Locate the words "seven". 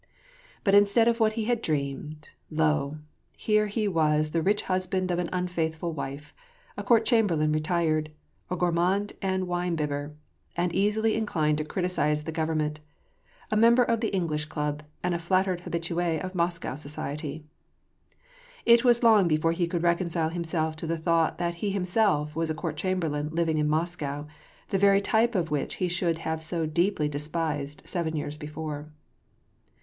27.85-28.15